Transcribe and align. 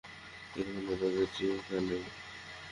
এটা 0.55 0.71
তো 0.75 0.81
কোনো 0.87 0.93
রোগের 1.01 1.27
টিকা 1.35 1.77
নয়। 1.79 2.05